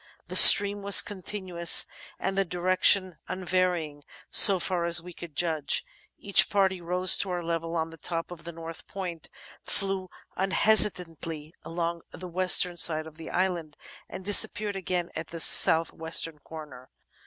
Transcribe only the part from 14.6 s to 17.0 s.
again at the south western corner.